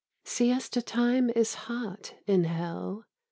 SIESTA 0.23 0.81
time 0.81 1.29
is 1.29 1.53
hot 1.69 2.15
in 2.25 2.45
Hell 2.45 3.05